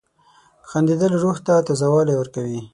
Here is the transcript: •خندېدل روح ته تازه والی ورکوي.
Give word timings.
•خندېدل 0.69 1.13
روح 1.23 1.37
ته 1.45 1.53
تازه 1.67 1.87
والی 1.93 2.13
ورکوي. 2.17 2.61